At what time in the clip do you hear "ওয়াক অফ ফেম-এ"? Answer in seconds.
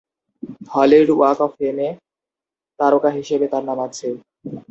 1.13-1.89